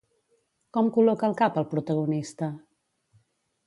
[0.77, 2.53] Com col·loca el cap el protagonista?